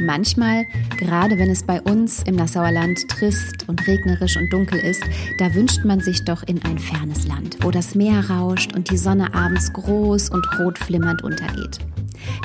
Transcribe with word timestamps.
Manchmal, 0.00 0.66
gerade 0.98 1.38
wenn 1.38 1.50
es 1.50 1.62
bei 1.62 1.80
uns 1.80 2.22
im 2.24 2.36
Nassauer 2.36 2.72
Land 2.72 3.08
trist 3.08 3.68
und 3.68 3.86
regnerisch 3.86 4.36
und 4.36 4.52
dunkel 4.52 4.80
ist, 4.80 5.02
da 5.38 5.54
wünscht 5.54 5.84
man 5.84 6.00
sich 6.00 6.24
doch 6.24 6.42
in 6.42 6.62
ein 6.64 6.78
fernes 6.78 7.26
Land, 7.26 7.58
wo 7.60 7.70
das 7.70 7.94
Meer 7.94 8.28
rauscht 8.28 8.74
und 8.74 8.90
die 8.90 8.96
Sonne 8.96 9.34
abends 9.34 9.72
groß 9.72 10.30
und 10.30 10.46
rot 10.58 10.78
flimmernd 10.78 11.22
untergeht. 11.22 11.78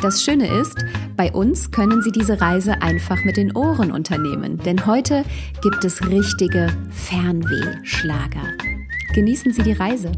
Das 0.01 0.21
Schöne 0.23 0.47
ist, 0.47 0.85
bei 1.15 1.31
uns 1.31 1.71
können 1.71 2.01
Sie 2.01 2.11
diese 2.11 2.39
Reise 2.39 2.81
einfach 2.81 3.23
mit 3.23 3.37
den 3.37 3.55
Ohren 3.55 3.91
unternehmen, 3.91 4.57
denn 4.57 4.85
heute 4.85 5.23
gibt 5.61 5.83
es 5.85 6.05
richtige 6.05 6.67
Fernweh-Schlager. 6.91 8.53
Genießen 9.13 9.53
Sie 9.53 9.63
die 9.63 9.73
Reise. 9.73 10.11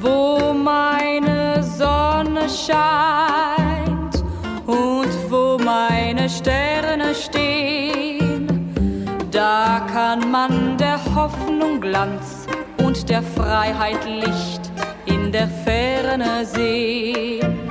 wo 0.03 0.53
meine 0.53 1.63
Sonne 1.63 2.47
scheint 2.49 4.21
und 4.67 5.07
wo 5.29 5.57
meine 5.57 6.29
Sterne 6.29 7.15
stehen. 7.15 8.47
Da 9.31 9.87
kann 9.91 10.29
man 10.29 10.77
der 10.77 10.99
Hoffnung 11.15 11.79
Glanz 11.79 12.45
und 12.83 13.09
der 13.09 13.23
Freiheit 13.23 14.05
Licht 14.05 14.71
in 15.05 15.31
der 15.31 15.47
Ferne 15.47 16.45
sehen. 16.45 17.62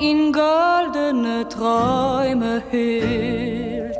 In 0.00 0.32
goldene 0.32 1.48
Träume 1.48 2.62
hüllt. 2.70 3.98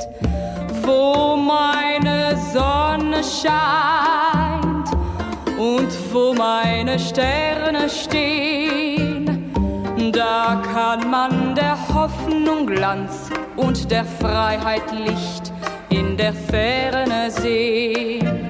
Wo 0.83 1.37
meine 1.37 2.37
Sonne 2.53 3.22
scheint 3.22 4.89
und 5.59 5.89
wo 6.12 6.33
meine 6.34 6.99
Sterne 6.99 7.89
stehen, 7.89 9.53
da 10.12 10.62
kann 10.72 11.11
man 11.11 11.55
der 11.55 11.77
Hoffnung 11.95 12.67
Glanz 12.67 13.31
und 13.56 13.91
der 13.91 14.05
Freiheit 14.05 14.91
Licht 14.93 15.53
in 15.91 16.17
der 16.17 16.33
Ferne 16.33 17.31
sehen. 17.31 18.49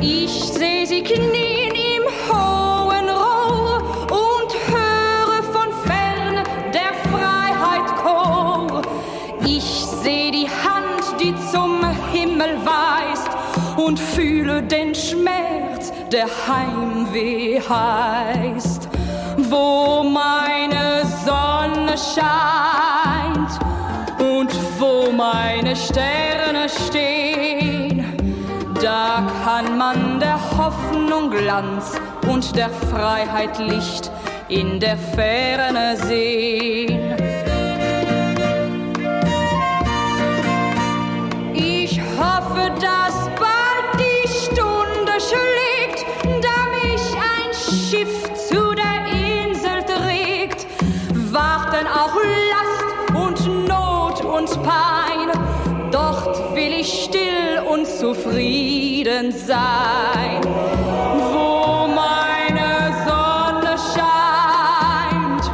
Ich 0.00 0.30
seh 0.30 0.84
sie 0.84 1.02
knien 1.02 1.43
der 16.14 16.28
Heimweh 16.46 17.60
heißt. 17.60 18.88
Wo 19.36 20.04
meine 20.04 21.02
Sonne 21.24 21.96
scheint 21.98 23.58
und 24.20 24.50
wo 24.78 25.10
meine 25.10 25.74
Sterne 25.74 26.68
stehen, 26.68 28.16
da 28.80 29.26
kann 29.44 29.76
man 29.76 30.20
der 30.20 30.38
Hoffnung 30.56 31.30
Glanz 31.30 32.00
und 32.28 32.54
der 32.54 32.70
Freiheit 32.70 33.58
Licht 33.58 34.12
in 34.48 34.78
der 34.78 34.96
Ferne 34.96 35.96
sehen. 35.96 37.33
Zufrieden 58.04 59.32
sein. 59.32 60.42
Wo 61.32 61.86
meine 61.86 62.92
Sonne 63.06 63.74
scheint 63.94 65.44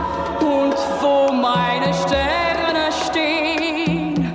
und 0.40 0.74
wo 1.00 1.32
meine 1.32 1.94
Sterne 1.94 2.90
stehen, 3.06 4.32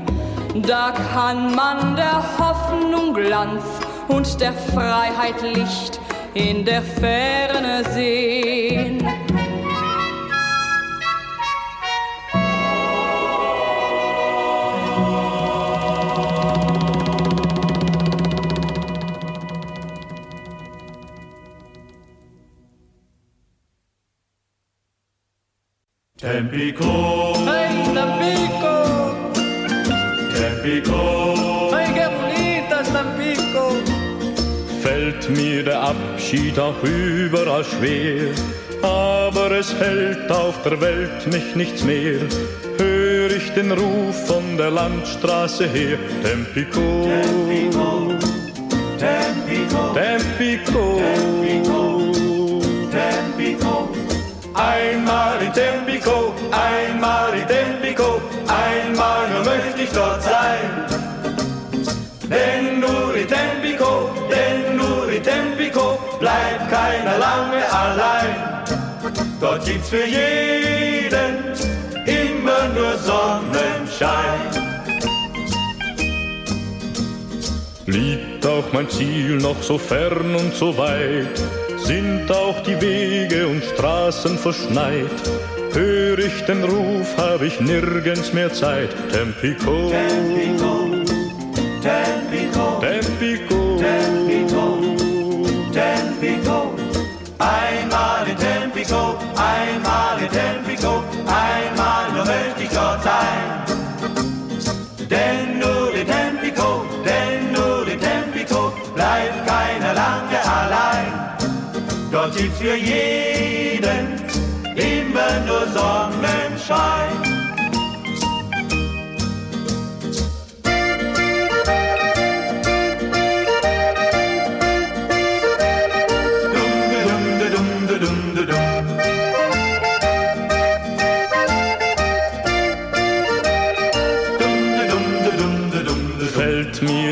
da 0.65 0.93
kann 1.13 1.53
man 1.55 1.97
der 1.97 2.23
Hoffnung 2.37 3.13
Glanz 3.13 3.63
und 4.07 4.39
der 4.39 4.53
Freiheit 4.53 5.41
Licht 5.41 5.99
in 6.33 6.63
der 6.63 6.83
Ferne 6.83 7.83
sehen. 7.91 9.04
Tempico, 26.55 27.33
¡Ay, 27.47 27.83
Tampico! 27.93 28.73
Tempico, 30.33 31.75
¡Ay, 31.75 31.93
qué 31.93 32.07
bonita 32.07 32.79
es 32.79 32.93
Tampico! 32.93 33.71
fällt 34.81 35.29
mir 35.31 35.65
der 35.65 35.81
Abschied 35.81 36.57
auch 36.57 36.81
überall 36.81 37.65
schwer. 37.65 38.29
Aber 38.81 39.51
es 39.51 39.73
hält 39.75 40.31
auf 40.31 40.61
der 40.63 40.79
Welt 40.79 41.27
mich 41.29 41.55
nichts 41.57 41.83
mehr. 41.83 42.21
Hör 42.77 43.31
ich 43.31 43.51
den 43.51 43.73
Ruf 43.73 44.25
von 44.25 44.55
der 44.55 44.71
Landstraße 44.71 45.67
her. 45.67 45.97
Tempico, 46.23 47.03
Tempico, 47.03 48.13
Tempico, 48.97 49.93
Tempico. 49.93 51.01
Gibt's 69.65 69.89
für 69.89 70.05
jeden 70.05 71.35
immer 72.05 72.67
nur 72.75 72.97
Sonnenschein. 72.97 74.65
Lied 77.87 78.35
ist 78.45 78.51
auch 78.51 78.73
mein 78.73 78.87
Ziel 78.89 79.37
noch 79.37 79.61
so 79.63 79.77
fern 79.77 80.35
und 80.35 80.53
so 80.53 80.77
weit, 80.77 81.35
sind 81.83 82.31
auch 82.31 82.61
die 82.61 82.79
Wege 82.79 83.47
und 83.47 83.63
Straßen 83.63 84.37
verschneit. 84.37 85.09
Hör 85.73 86.19
ich 86.19 86.41
den 86.45 86.63
Ruf, 86.63 87.07
hab 87.17 87.41
ich 87.41 87.59
nirgends 87.59 88.33
mehr 88.33 88.53
Zeit. 88.53 88.89
Tempico, 89.11 89.89
Tempico, 89.89 90.89
Tempico, 91.81 92.81
Tempico, 92.81 93.54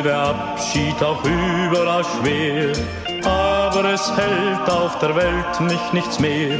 der 0.03 0.19
Abschied 0.19 1.01
auch 1.01 1.23
überall 1.23 2.03
schwer, 2.03 2.73
aber 3.25 3.94
es 3.94 4.11
hält 4.15 4.69
auf 4.69 4.99
der 4.99 5.15
Welt 5.15 5.59
mich 5.61 5.94
nichts 5.94 6.19
mehr. 6.19 6.59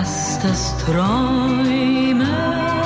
lass 0.00 0.38
das 0.38 0.76
träumen. 0.78 2.79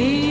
Hey. 0.00 0.29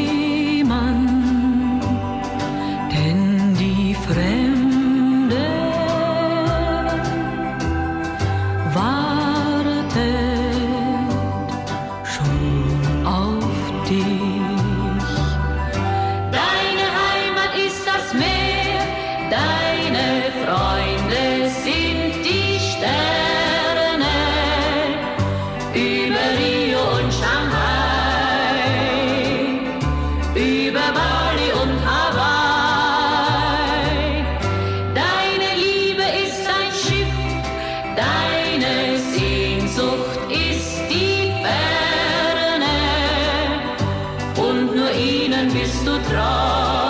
ruinen 45.00 45.54
bist 45.54 45.88
du 45.88 45.98
traurig. 46.04 46.89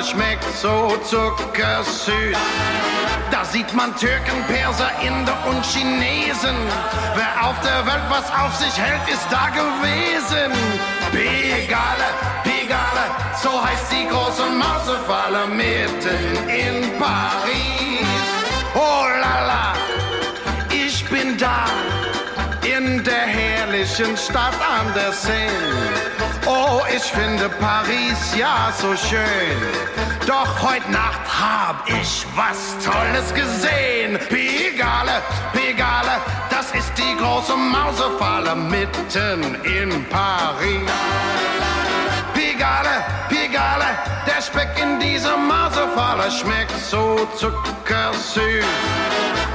Mausefalle 0.00 0.04
schmeckt 0.04 0.56
so 0.56 0.96
zuckersüß. 1.04 2.36
Da 3.30 3.44
sieht 3.44 3.72
man 3.74 3.94
Türken, 3.96 4.44
Perser, 4.48 4.90
Inder 5.02 5.36
und 5.48 5.64
Chinesen. 5.64 6.56
Wer 7.14 7.48
auf 7.48 7.56
der 7.60 7.86
Welt 7.86 8.04
was 8.08 8.30
auf 8.30 8.54
sich 8.56 8.76
hält, 8.76 9.08
ist 9.08 9.26
da 9.30 9.48
gewesen. 9.48 10.52
Pigale. 11.12 12.08
Pigalle, 12.44 13.06
so 13.42 13.50
heißt 13.64 13.92
die 13.92 14.08
große 14.08 14.48
Mausefalle 14.50 15.46
mitten 15.48 16.48
in 16.48 16.98
Paris. 16.98 18.06
Oh 18.74 19.06
la 19.20 19.46
la, 19.46 19.74
ich 20.70 21.04
bin 21.08 21.36
da 21.36 21.66
in 22.80 23.04
der 23.04 23.26
herrlichen 23.26 24.16
Stadt 24.16 24.54
an 24.78 24.86
der 24.94 25.12
Seine. 25.12 25.50
Oh, 26.46 26.80
ich 26.96 27.02
finde 27.02 27.48
Paris 27.60 28.20
ja 28.38 28.72
so 28.80 28.96
schön. 28.96 29.58
Doch 30.26 30.50
heute 30.62 30.90
Nacht 30.90 31.20
hab 31.28 31.86
ich 31.88 32.26
was 32.34 32.60
Tolles 32.84 33.28
gesehen. 33.34 34.18
Pigalle, 34.28 35.16
Pigalle, 35.52 36.14
das 36.48 36.70
ist 36.72 36.92
die 36.96 37.14
große 37.22 37.56
Mausefalle 37.56 38.54
mitten 38.54 39.42
in 39.64 40.06
Paris. 40.08 40.90
Pigalle, 42.32 42.96
Pigalle, 43.28 43.90
der 44.26 44.40
Speck 44.40 44.70
in 44.82 44.98
dieser 45.00 45.36
Mausefalle 45.36 46.30
schmeckt 46.30 46.78
so 46.90 47.28
zuckersüß. 47.36 48.64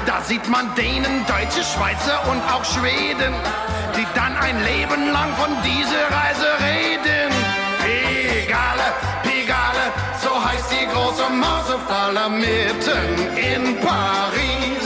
Da 0.05 0.21
sieht 0.21 0.47
man 0.47 0.73
Dänen, 0.75 1.25
Deutsche, 1.25 1.63
Schweizer 1.63 2.21
und 2.29 2.41
auch 2.53 2.63
Schweden, 2.63 3.33
die 3.97 4.05
dann 4.13 4.37
ein 4.37 4.63
Leben 4.63 5.11
lang 5.11 5.33
von 5.35 5.49
dieser 5.63 6.05
Reise 6.15 6.47
reden. 6.63 7.31
Pegale, 7.81 8.93
Pegale, 9.23 9.85
so 10.21 10.31
heißt 10.43 10.71
die 10.71 10.85
große 10.85 11.27
Mausefalle 11.31 12.29
mitten 12.29 13.35
in 13.35 13.79
Paris. 13.81 14.84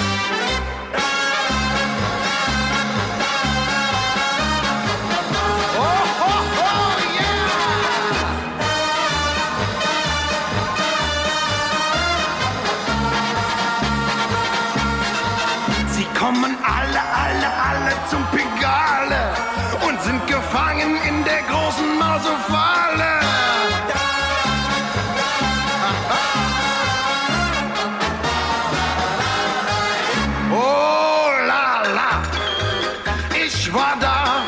Ich 33.70 33.76
war 33.76 33.96
da, 34.00 34.44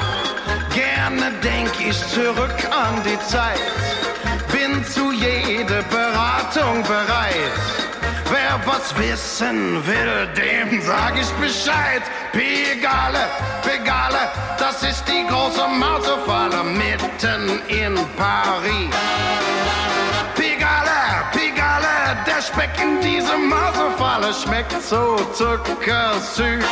gerne 0.74 1.32
denk 1.44 1.70
ich 1.80 1.98
zurück 2.08 2.58
an 2.72 3.02
die 3.04 3.20
Zeit, 3.28 3.60
bin 4.52 4.84
zu 4.86 5.12
jeder 5.12 5.84
Beratung 5.84 6.82
bereit. 6.84 7.56
Wer 8.32 8.60
was 8.66 8.98
wissen 8.98 9.86
will, 9.86 10.28
dem 10.36 10.82
sag 10.82 11.14
ich 11.20 11.30
Bescheid. 11.34 12.02
Pegale, 12.32 13.26
Pegale, 13.62 14.30
das 14.58 14.82
ist 14.84 15.04
die 15.08 15.28
große 15.28 15.68
Mausefalle 15.68 16.64
mitten 16.64 17.62
in 17.68 17.96
Paris. 18.18 18.90
Pegale, 20.36 21.26
Pegale, 21.34 22.18
der 22.26 22.42
Speck 22.42 22.72
in 22.82 23.02
dieser 23.02 23.38
Mausefalle 23.38 24.34
schmeckt 24.34 24.82
so 24.82 25.18
zuckersüß. 25.34 26.66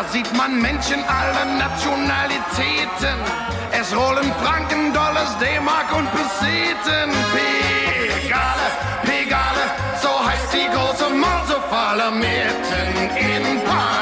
Da 0.00 0.08
sieht 0.08 0.34
man 0.34 0.58
Menschen 0.62 1.04
aller 1.04 1.44
Nationalitäten. 1.58 3.18
Es 3.70 3.94
rollen 3.94 4.32
Franken, 4.42 4.94
Dollars, 4.94 5.36
D-Mark 5.38 5.94
und 5.94 6.10
Peseten. 6.10 7.10
Pegale, 7.34 8.68
Pegale, 9.02 9.64
so 10.00 10.08
heißt 10.26 10.54
die 10.54 10.70
große 10.74 11.10
Mausefalle 11.10 12.12
mitten 12.12 13.14
in 13.14 13.62
Paris. 13.62 13.99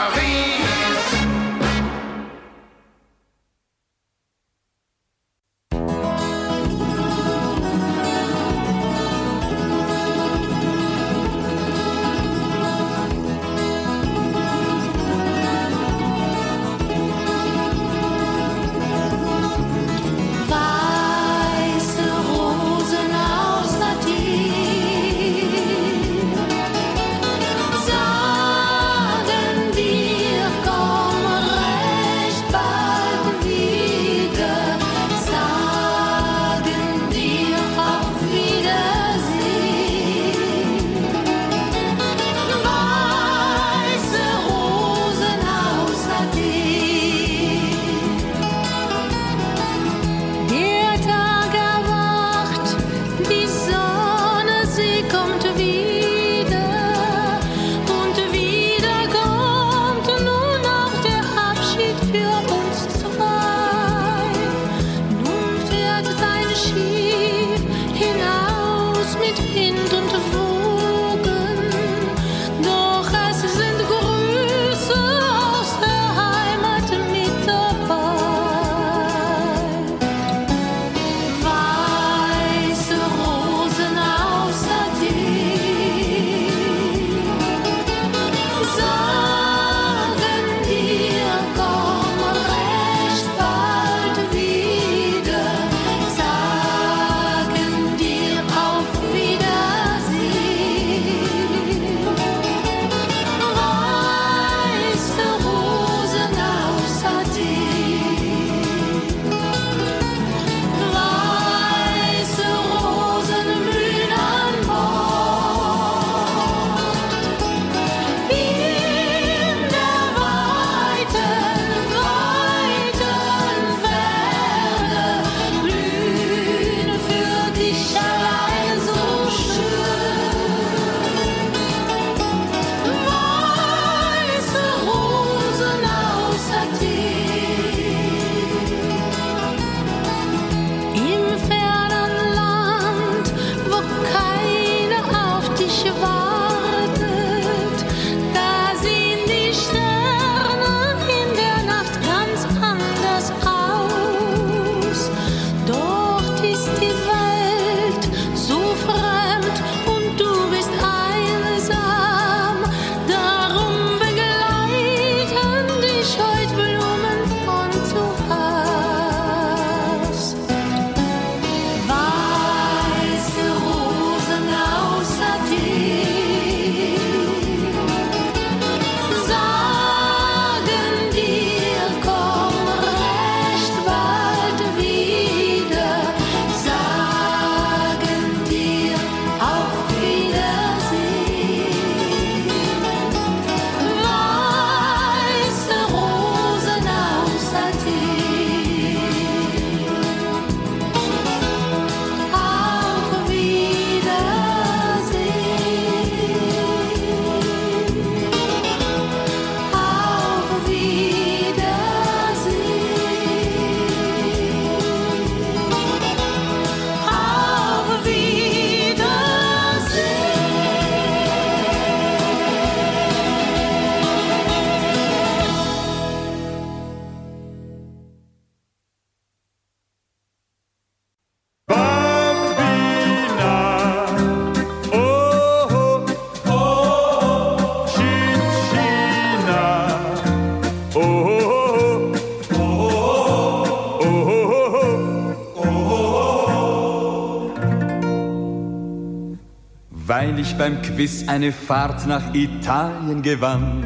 Beim 250.59 250.83
Quiz 250.83 251.25
eine 251.29 251.53
Fahrt 251.53 252.07
nach 252.07 252.35
Italien 252.35 253.23
gewann. 253.23 253.85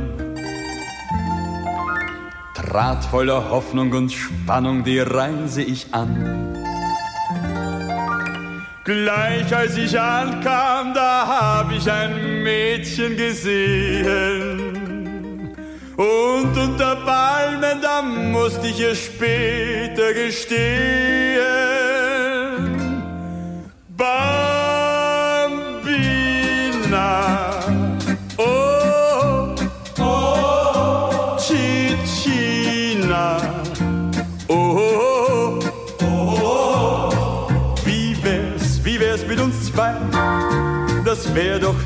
Trat 2.54 3.04
voller 3.04 3.50
Hoffnung 3.50 3.92
und 3.92 4.10
Spannung 4.10 4.82
die 4.82 5.00
Reise 5.00 5.62
ich 5.62 5.92
an. 5.92 6.56
Gleich 8.84 9.54
als 9.54 9.76
ich 9.76 10.00
ankam, 10.00 10.94
da 10.94 11.26
hab 11.26 11.70
ich 11.70 11.90
ein 11.90 12.42
Mädchen 12.42 13.16
gesehen. 13.16 14.72
Und 15.96 16.56
unter 16.56 16.96
Palmen, 16.96 17.80
da 17.82 18.00
musste 18.02 18.66
ich 18.68 18.80
ihr 18.80 18.94
später 18.94 20.14
gestehen. 20.14 21.31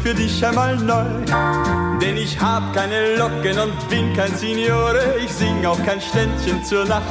Für 0.06 0.14
dich 0.14 0.46
einmal 0.46 0.76
neu. 0.76 1.04
Denn 2.00 2.16
ich 2.16 2.38
hab 2.40 2.72
keine 2.72 3.16
Locken 3.16 3.58
und 3.58 3.88
bin 3.88 4.14
kein 4.14 4.32
Signore, 4.36 5.16
ich 5.24 5.32
sing 5.32 5.66
auch 5.66 5.84
kein 5.84 6.00
Ständchen 6.00 6.62
zur 6.62 6.84
Nacht. 6.84 7.02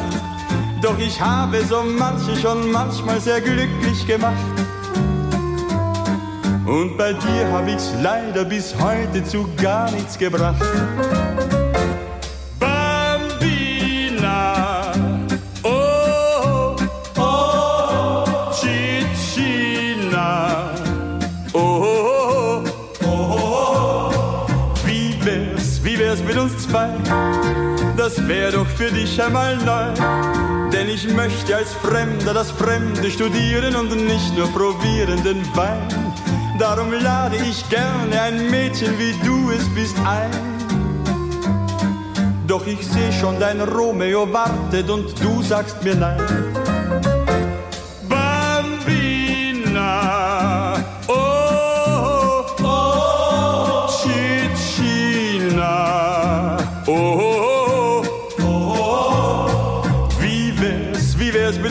Doch 0.82 0.98
ich 0.98 1.20
habe 1.20 1.62
so 1.66 1.84
manche 1.84 2.34
schon 2.38 2.72
manchmal 2.72 3.20
sehr 3.20 3.42
glücklich 3.42 4.08
gemacht. 4.08 4.46
Und 6.66 6.98
bei 6.98 7.12
dir 7.12 7.52
hab 7.52 7.68
ich's 7.68 7.92
leider 8.02 8.46
bis 8.46 8.74
heute 8.80 9.22
zu 9.26 9.46
gar 9.58 9.92
nichts 9.92 10.18
gebracht. 10.18 10.64
Uns 26.46 26.68
zwei? 26.68 26.90
Das 27.98 28.28
wär 28.28 28.52
doch 28.52 28.68
für 28.68 28.92
dich 28.92 29.22
einmal 29.22 29.58
neu. 29.58 29.88
Denn 30.72 30.90
ich 30.90 31.12
möchte 31.14 31.56
als 31.56 31.74
Fremder 31.74 32.34
das 32.34 32.52
Fremde 32.52 33.10
studieren 33.10 33.76
und 33.76 33.90
nicht 34.06 34.36
nur 34.38 34.48
probieren 34.48 35.24
den 35.24 35.42
Wein. 35.56 35.88
Darum 36.60 36.92
lade 36.92 37.38
ich 37.38 37.68
gerne 37.70 38.22
ein 38.22 38.50
Mädchen 38.50 38.94
wie 39.00 39.14
du 39.26 39.52
es 39.52 39.68
bist 39.74 39.98
ein. 40.06 40.32
Doch 42.48 42.68
ich 42.68 42.86
seh 42.86 43.12
schon, 43.20 43.40
dein 43.40 43.62
Romeo 43.62 44.32
wartet 44.32 44.90
und 44.90 45.08
du 45.24 45.42
sagst 45.42 45.84
mir 45.84 45.96
nein. 45.96 46.65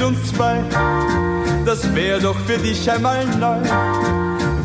Uns 0.05 0.33
zwei? 0.33 0.63
Das 1.65 1.95
wär 1.95 2.21
doch 2.21 2.37
für 2.47 2.59
dich 2.59 2.91
einmal 2.91 3.25
neu. 3.39 3.61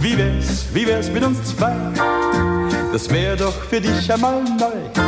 Wie 0.02 0.18
wär's, 0.18 0.66
wie 0.74 0.86
wär's 0.86 1.10
mit 1.10 1.24
uns 1.24 1.44
zwei? 1.56 1.76
Das 2.92 3.10
wär 3.10 3.36
doch 3.36 3.54
für 3.70 3.80
dich 3.80 4.12
einmal 4.12 4.44
neu. 4.44 4.99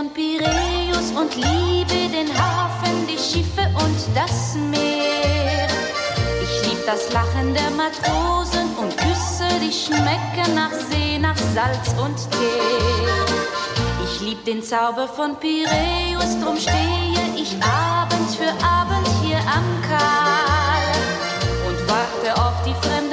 Von 0.00 0.10
Piräus 0.14 1.10
und 1.14 1.34
liebe 1.36 2.08
den 2.10 2.28
Hafen, 2.38 3.06
die 3.06 3.18
Schiffe 3.18 3.68
und 3.74 3.98
das 4.14 4.54
Meer. 4.70 5.68
Ich 6.42 6.68
lieb 6.68 6.78
das 6.86 7.12
Lachen 7.12 7.52
der 7.52 7.70
Matrosen 7.70 8.74
und 8.80 8.96
Küsse, 8.96 9.48
die 9.60 9.72
schmecken 9.72 10.54
nach 10.54 10.72
See, 10.72 11.18
nach 11.18 11.36
Salz 11.54 11.88
und 12.02 12.16
Teer. 12.30 13.26
Ich 14.04 14.20
lieb 14.22 14.42
den 14.46 14.62
Zauber 14.62 15.06
von 15.06 15.36
Piräus, 15.38 16.38
drum 16.42 16.56
stehe 16.56 17.26
ich 17.36 17.52
Abend 17.62 18.30
für 18.30 18.52
Abend 18.64 19.06
hier 19.22 19.38
am 19.38 19.66
Kai 19.82 20.86
und 21.68 21.78
warte 21.88 22.40
auf 22.40 22.62
die 22.64 22.74
fremden 22.86 23.09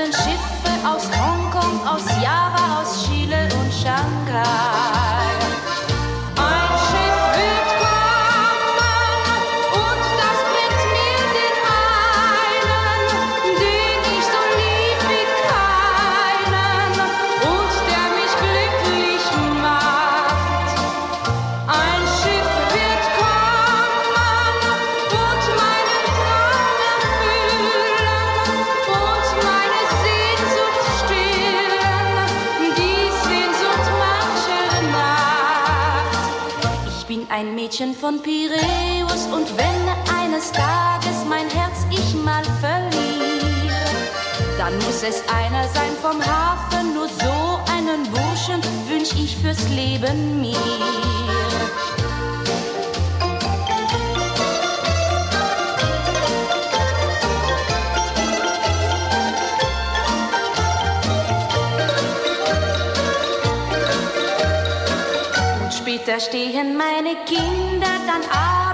ein 37.48 37.56
Mädchen 37.56 37.94
von 37.94 38.22
Piräus 38.22 39.28
und 39.32 39.48
wenn 39.58 40.16
eines 40.16 40.52
Tages 40.52 41.24
mein 41.30 41.50
Herz 41.50 41.86
ich 41.92 42.14
mal 42.16 42.44
verliere, 42.60 43.76
dann 44.58 44.76
muss 44.80 45.04
es 45.04 45.24
einer 45.30 45.64
sein 45.70 45.94
vom 46.02 46.22
Hafen, 46.22 46.94
nur 46.94 47.08
so 47.08 47.60
einen 47.72 48.04
Burschen 48.12 48.62
wünsch 48.90 49.14
ich 49.14 49.38
fürs 49.38 49.70
Leben 49.70 50.42
mir. 50.42 50.58
Später 66.08 66.22
stehen 66.22 66.78
meine 66.78 67.16
Kinder 67.26 68.00
dann 68.08 68.24
Abend 68.32 68.67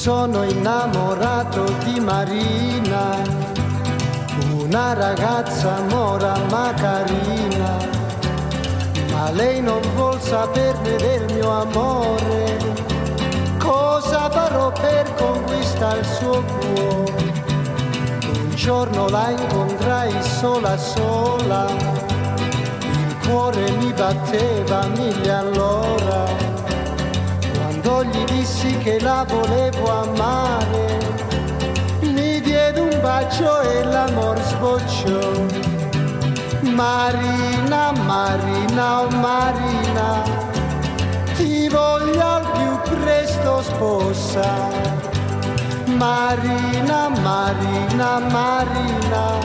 sono 0.00 0.44
innamorato 0.44 1.62
di 1.84 2.00
Marina, 2.00 3.18
una 4.50 4.94
ragazza 4.94 5.82
mora 5.90 6.38
ma 6.48 6.72
carina, 6.72 7.76
ma 9.12 9.30
lei 9.32 9.60
non 9.60 9.82
vuol 9.94 10.18
saperne 10.18 10.96
del 10.96 11.34
mio 11.34 11.50
amore, 11.50 12.56
cosa 13.58 14.30
farò 14.30 14.72
per 14.72 15.12
conquistare 15.16 15.98
il 15.98 16.06
suo 16.06 16.44
cuore? 16.44 17.32
Un 18.24 18.54
giorno 18.54 19.06
la 19.10 19.28
incontrai 19.28 20.14
sola 20.22 20.78
sola, 20.78 21.66
il 22.80 23.16
cuore 23.28 23.70
mi 23.72 23.92
batteva 23.92 24.86
mille 24.96 25.30
all'ora 25.30 26.49
gli 28.04 28.24
dissi 28.24 28.76
che 28.78 28.98
la 29.00 29.24
volevo 29.28 29.90
amare, 29.90 30.98
mi 32.00 32.40
diede 32.40 32.80
un 32.80 32.98
bacio 33.00 33.60
e 33.60 33.84
l'amor 33.84 34.38
sbocciò. 34.40 35.30
Marina, 36.62 37.92
Marina, 38.06 39.00
oh 39.02 39.10
Marina, 39.10 40.22
ti 41.36 41.68
voglio 41.68 42.26
al 42.26 42.46
più 42.52 42.96
presto 42.96 43.62
sposa. 43.62 44.68
Marina, 45.86 47.08
Marina, 47.08 48.18
Marina, 48.18 49.38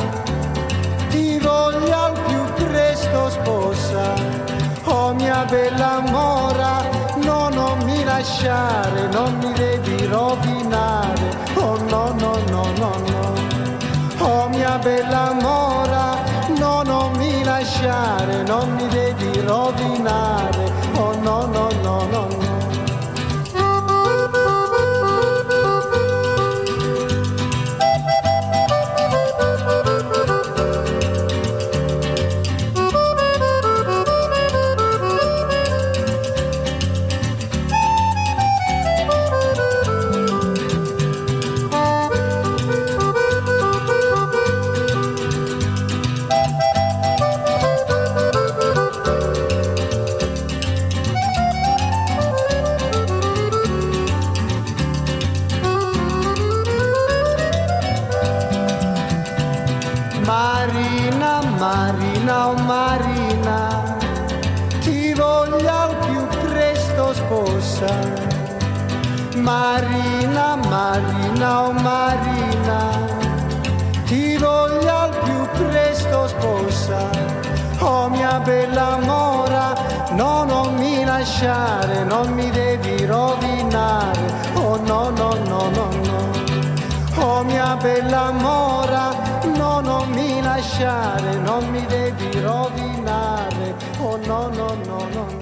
ti 1.10 1.40
voglio 1.40 1.94
al 1.94 2.20
più 2.26 2.66
presto 2.66 3.30
sposa. 3.30 4.14
Oh 4.86 5.14
mia 5.14 5.46
bella 5.50 6.00
mora, 6.10 6.82
no, 7.26 7.50
non 7.50 7.78
mi 7.84 8.04
lasciare, 8.04 9.08
non 9.12 9.38
mi 9.40 9.52
devi 9.54 10.06
rovinare, 10.06 11.30
oh 11.56 11.78
no, 11.90 12.14
no, 12.18 12.38
no, 12.50 12.64
no, 12.78 12.92
no. 13.08 13.34
Oh 14.20 14.48
mia 14.50 14.78
bella 14.78 15.34
mora, 15.34 16.18
no, 16.58 16.84
non 16.84 17.12
mi 17.18 17.44
lasciare, 17.44 18.44
non 18.44 18.74
mi 18.76 18.88
devi 18.88 19.42
rovinare, 19.42 20.72
oh 20.96 21.16
no, 21.22 21.46
no, 21.48 21.70
no, 21.82 22.06
no, 22.12 22.28
no. 22.38 22.45
Mia 78.36 78.40
bella 78.40 78.98
mora, 78.98 79.74
no, 80.12 80.44
non 80.44 80.76
mi 80.76 81.06
lasciare, 81.06 82.04
non 82.04 82.34
mi 82.34 82.50
devi 82.50 83.06
rovinare. 83.06 84.20
Oh 84.56 84.78
no, 84.78 85.10
no, 85.10 85.36
no, 85.46 85.70
no, 85.70 85.90
no. 86.04 87.24
Oh 87.24 87.44
mia 87.44 87.78
bella 87.78 88.32
mora, 88.32 89.12
no, 89.56 89.80
non 89.80 90.10
mi 90.10 90.42
lasciare, 90.42 91.38
non 91.38 91.70
mi 91.70 91.86
devi 91.86 92.40
rovinare. 92.42 93.76
Oh 94.00 94.18
no, 94.26 94.50
no, 94.50 94.76
no, 94.86 95.08
no, 95.14 95.28
no. 95.30 95.35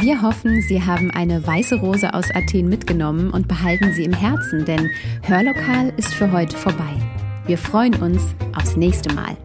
Wir 0.00 0.22
hoffen, 0.22 0.62
Sie 0.62 0.82
haben 0.82 1.10
eine 1.10 1.46
weiße 1.46 1.76
Rose 1.76 2.14
aus 2.14 2.30
Athen 2.34 2.70
mitgenommen 2.70 3.30
und 3.30 3.48
behalten 3.48 3.92
sie 3.92 4.04
im 4.04 4.14
Herzen, 4.14 4.64
denn 4.64 4.88
Hörlokal 5.24 5.92
ist 5.98 6.14
für 6.14 6.32
heute 6.32 6.56
vorbei. 6.56 6.96
Wir 7.44 7.58
freuen 7.58 7.94
uns 7.96 8.34
aufs 8.56 8.76
nächste 8.76 9.12
Mal. 9.14 9.36